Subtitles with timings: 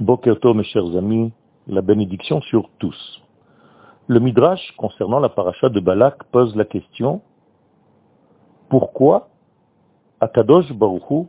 [0.00, 1.30] Bokerto, mes chers amis,
[1.66, 3.20] la bénédiction sur tous.
[4.06, 7.20] Le Midrash concernant la paracha de Balak pose la question
[8.70, 9.28] pourquoi
[10.20, 11.26] Akadosh Baruchu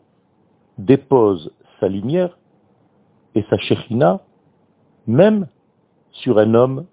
[0.77, 2.37] dépose sa lumière
[3.35, 4.21] et sa shechina
[5.05, 5.47] même
[6.11, 6.85] sur un homme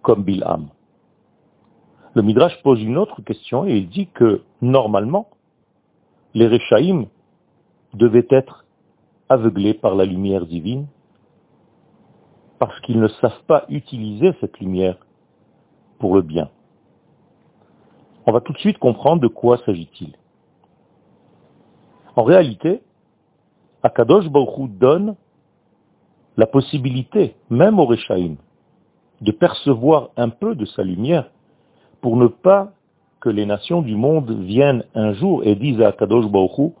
[0.00, 0.68] comme Bilham?
[2.14, 5.28] Le Midrash pose une autre question et il dit que normalement,
[6.32, 7.08] les Rechaïm
[7.92, 8.65] devaient être
[9.28, 10.86] aveuglés par la lumière divine
[12.58, 14.96] parce qu'ils ne savent pas utiliser cette lumière
[15.98, 16.48] pour le bien.
[18.26, 20.14] On va tout de suite comprendre de quoi s'agit-il.
[22.16, 22.82] En réalité,
[23.82, 25.16] Akadosh Baruch donne
[26.36, 28.36] la possibilité, même au Rechaïm,
[29.20, 31.30] de percevoir un peu de sa lumière
[32.00, 32.72] pour ne pas
[33.20, 36.72] que les nations du monde viennent un jour et disent à Akadosh Baruch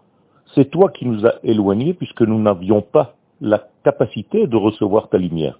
[0.54, 5.18] c'est toi qui nous as éloignés puisque nous n'avions pas la capacité de recevoir ta
[5.18, 5.58] lumière.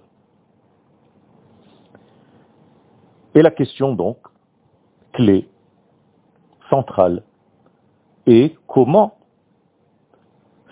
[3.35, 4.17] Et la question donc,
[5.13, 5.47] clé,
[6.69, 7.23] centrale,
[8.25, 9.17] est comment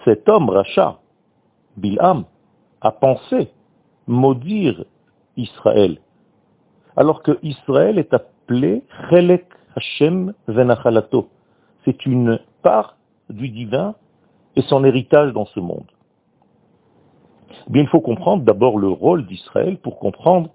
[0.04, 1.00] cet homme rachat,
[1.78, 2.26] Bilham,
[2.82, 3.52] a pensé
[4.08, 4.86] maudire
[5.38, 6.00] Israël,
[6.96, 11.30] alors que Israël est appelé Chelek Hashem Venachalato.
[11.84, 12.98] C'est une part
[13.30, 13.96] du divin
[14.56, 15.92] et son héritage dans ce monde.
[17.68, 20.52] Bien, il faut comprendre d'abord le rôle d'Israël pour comprendre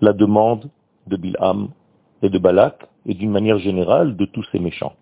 [0.00, 0.70] la demande
[1.06, 1.68] de Bilham
[2.22, 4.94] et de Balak et d'une manière générale de tous ces méchants.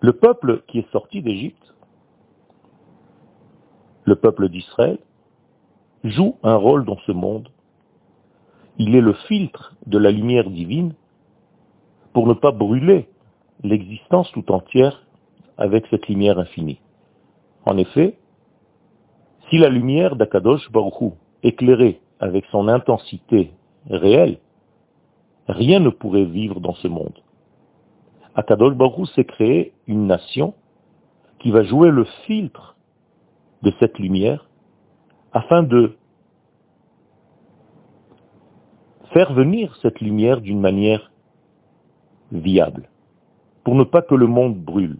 [0.00, 1.74] Le peuple qui est sorti d'Égypte,
[4.04, 4.98] le peuple d'Israël,
[6.04, 7.48] joue un rôle dans ce monde.
[8.78, 10.94] Il est le filtre de la lumière divine
[12.12, 13.08] pour ne pas brûler
[13.62, 15.04] l'existence tout entière
[15.56, 16.80] avec cette lumière infinie.
[17.66, 18.18] En effet,
[19.50, 23.52] si la lumière d'Akadosh Baruchou éclairée avec son intensité
[23.88, 24.38] réelle,
[25.48, 27.18] rien ne pourrait vivre dans ce monde.
[28.34, 30.54] Akadosh Baruchou s'est créé une nation
[31.40, 32.76] qui va jouer le filtre
[33.62, 34.48] de cette lumière
[35.32, 35.96] afin de
[39.12, 41.10] faire venir cette lumière d'une manière
[42.30, 42.88] viable
[43.68, 44.96] pour ne pas que le monde brûle.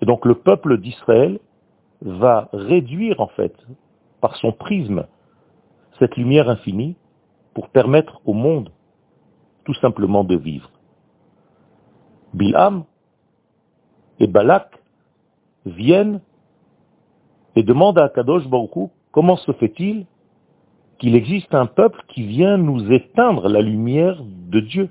[0.00, 1.40] Et donc le peuple d'Israël
[2.02, 3.52] va réduire en fait,
[4.20, 5.06] par son prisme,
[5.98, 6.94] cette lumière infinie
[7.52, 8.70] pour permettre au monde
[9.64, 10.70] tout simplement de vivre.
[12.32, 12.84] Bilham
[14.20, 14.70] et Balak
[15.66, 16.20] viennent
[17.56, 20.06] et demandent à Kadosh Baruch comment se fait-il
[21.00, 24.90] qu'il existe un peuple qui vient nous éteindre la lumière de Dieu,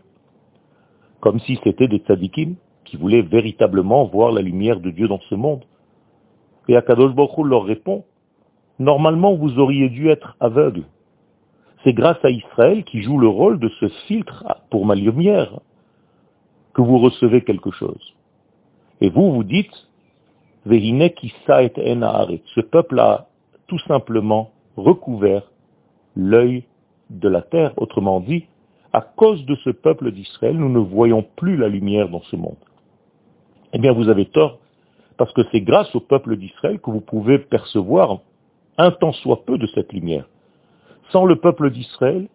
[1.21, 2.57] comme si c'était des tzadikim
[2.97, 5.63] qui véritablement voir la lumière de Dieu dans ce monde.
[6.67, 8.03] Et Akadosh Baruch leur répond,
[8.77, 10.83] normalement vous auriez dû être aveugle.
[11.83, 15.59] C'est grâce à Israël qui joue le rôle de ce filtre pour ma lumière
[16.73, 18.13] que vous recevez quelque chose.
[19.01, 19.73] Et vous, vous dites,
[20.65, 23.27] ce peuple a
[23.67, 25.51] tout simplement recouvert
[26.15, 26.63] l'œil
[27.09, 27.73] de la terre.
[27.77, 28.45] Autrement dit,
[28.93, 32.55] à cause de ce peuple d'Israël, nous ne voyons plus la lumière dans ce monde.
[33.73, 34.59] Eh bien, vous avez tort,
[35.17, 38.19] parce que c'est grâce au peuple d'Israël que vous pouvez percevoir
[38.78, 40.29] un tant soit peu de cette lumière.
[41.11, 42.28] Sans le peuple d'Israël,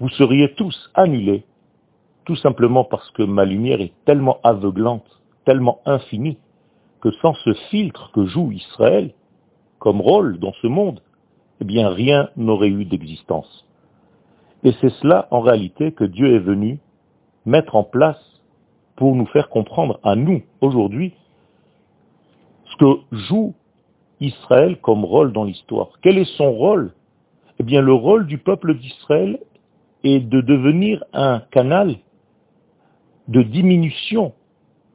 [0.00, 1.44] vous seriez tous annulés,
[2.24, 5.06] tout simplement parce que ma lumière est tellement aveuglante,
[5.44, 6.38] tellement infinie,
[7.00, 9.14] que sans ce filtre que joue Israël
[9.78, 11.00] comme rôle dans ce monde,
[11.60, 13.66] eh bien rien n'aurait eu d'existence.
[14.64, 16.80] Et c'est cela en réalité que Dieu est venu
[17.46, 18.20] mettre en place
[18.98, 21.14] pour nous faire comprendre à nous, aujourd'hui,
[22.64, 23.54] ce que joue
[24.18, 25.90] Israël comme rôle dans l'histoire.
[26.02, 26.92] Quel est son rôle?
[27.60, 29.38] Eh bien, le rôle du peuple d'Israël
[30.02, 31.94] est de devenir un canal
[33.28, 34.32] de diminution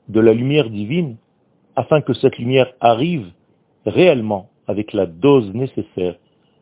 [0.09, 1.15] de la lumière divine
[1.77, 3.31] afin que cette lumière arrive
[3.85, 6.15] réellement avec la dose nécessaire,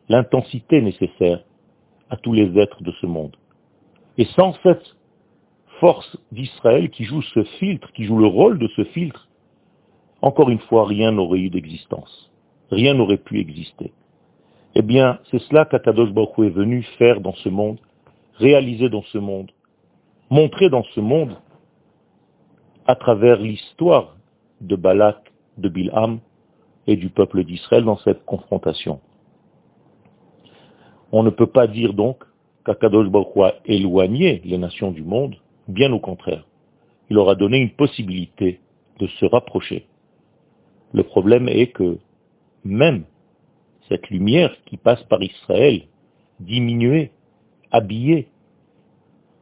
[0.08, 1.42] l'intensité nécessaire
[2.08, 3.36] à tous les êtres de ce monde.
[4.16, 4.96] Et sans cette
[5.80, 9.28] force d'Israël qui joue ce filtre, qui joue le rôle de ce filtre,
[10.22, 12.30] encore une fois, rien n'aurait eu d'existence.
[12.70, 13.92] Rien n'aurait pu exister.
[14.74, 17.78] Eh bien, c'est cela qu'Akadosh Baruch est venu faire dans ce monde,
[18.36, 19.50] réaliser dans ce monde,
[20.30, 21.36] montrer dans ce monde,
[22.86, 24.16] à travers l'histoire
[24.60, 25.18] de Balak,
[25.58, 26.20] de Bilham
[26.86, 29.00] et du peuple d'Israël dans cette confrontation.
[31.10, 32.24] On ne peut pas dire donc
[32.64, 35.36] qu'Akadosh Baruch a éloigné les nations du monde,
[35.72, 36.46] Bien au contraire,
[37.08, 38.60] il aura donné une possibilité
[38.98, 39.86] de se rapprocher.
[40.92, 41.98] Le problème est que
[42.62, 43.04] même
[43.88, 45.84] cette lumière qui passe par Israël,
[46.40, 47.10] diminuée,
[47.70, 48.28] habillée,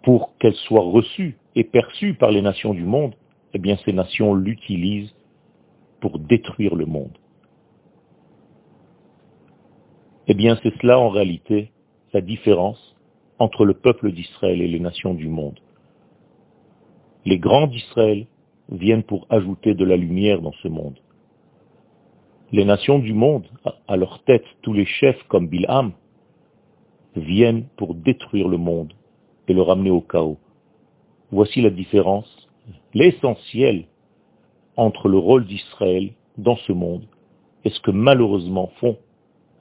[0.05, 3.17] pour qu'elle soit reçue et perçue par les nations du monde,
[3.53, 5.17] eh bien ces nations l'utilisent
[6.01, 7.19] pour détruire le monde.
[10.29, 11.73] Eh bien c'est cela en réalité
[12.13, 12.97] la différence
[13.41, 15.59] entre le peuple d'Israël et les nations du monde.
[17.25, 18.27] Les grands d'Israël
[18.71, 20.99] viennent pour ajouter de la lumière dans ce monde.
[22.53, 23.47] Les nations du monde,
[23.87, 25.93] à leur tête tous les chefs comme Bilham,
[27.17, 28.93] viennent pour détruire le monde
[29.49, 30.39] et le ramener au chaos.
[31.31, 32.49] Voici la différence,
[32.95, 33.87] l'essentiel
[34.77, 37.07] entre le rôle d'Israël dans ce monde
[37.65, 38.97] et ce que malheureusement font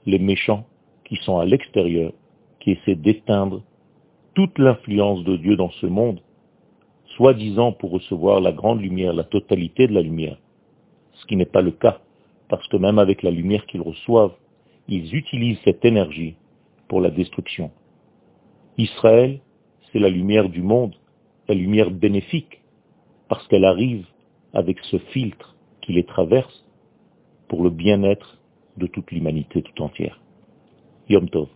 [0.06, 0.64] les méchants
[1.04, 2.12] qui sont à l'extérieur,
[2.60, 3.62] qui essaient d'éteindre
[4.34, 6.20] toute l'influence de Dieu dans ce monde,
[7.20, 10.38] soi-disant pour recevoir la grande lumière, la totalité de la lumière,
[11.12, 12.00] ce qui n'est pas le cas,
[12.48, 14.32] parce que même avec la lumière qu'ils reçoivent,
[14.88, 16.36] ils utilisent cette énergie
[16.88, 17.72] pour la destruction.
[18.78, 19.40] Israël,
[19.92, 20.94] c'est la lumière du monde,
[21.46, 22.62] la lumière bénéfique,
[23.28, 24.06] parce qu'elle arrive
[24.54, 26.64] avec ce filtre qui les traverse
[27.48, 28.38] pour le bien-être
[28.78, 30.18] de toute l'humanité tout entière.
[31.10, 31.48] Yom Tov.